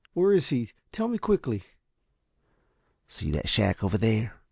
"Where 0.15 0.31
is 0.33 0.49
he? 0.49 0.71
Tell 0.91 1.07
me 1.07 1.19
quickly." 1.19 1.61
"See 3.07 3.29
that 3.29 3.47
shack 3.47 3.83
over 3.83 3.99
there?" 3.99 4.33